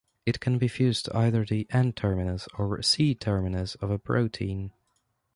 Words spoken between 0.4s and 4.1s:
be fused to either the N-terminus or C-terminus of a